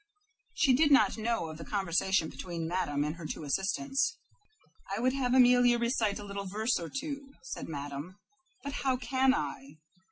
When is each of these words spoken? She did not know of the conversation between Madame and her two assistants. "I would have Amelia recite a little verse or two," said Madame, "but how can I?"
She 0.55 0.73
did 0.73 0.89
not 0.91 1.15
know 1.19 1.49
of 1.51 1.59
the 1.59 1.63
conversation 1.63 2.27
between 2.27 2.67
Madame 2.67 3.03
and 3.03 3.17
her 3.17 3.27
two 3.27 3.43
assistants. 3.43 4.17
"I 4.89 4.99
would 4.99 5.13
have 5.13 5.35
Amelia 5.35 5.77
recite 5.77 6.17
a 6.17 6.23
little 6.23 6.47
verse 6.47 6.79
or 6.79 6.89
two," 6.89 7.29
said 7.43 7.69
Madame, 7.69 8.15
"but 8.63 8.73
how 8.81 8.97
can 8.97 9.31
I?" 9.35 9.77